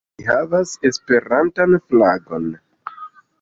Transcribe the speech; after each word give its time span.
Mi 0.19 0.23
havas 0.27 0.71
la 0.83 0.89
Esperantan 0.91 1.77
flagon! 1.93 2.49